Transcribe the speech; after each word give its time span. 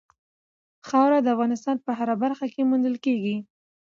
خاوره 0.87 1.19
د 1.21 1.27
افغانستان 1.35 1.75
په 1.85 1.91
هره 1.97 2.15
برخه 2.23 2.45
کې 2.53 2.67
موندل 2.69 2.95
کېږي. 3.05 3.35